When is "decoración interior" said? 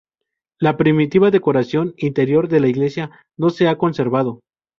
1.29-2.47